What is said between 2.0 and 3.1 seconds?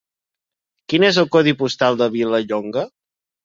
de Vilallonga?